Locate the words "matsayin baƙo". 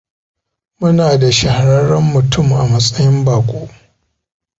2.67-3.69